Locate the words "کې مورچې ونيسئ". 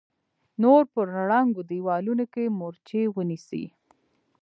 2.33-3.65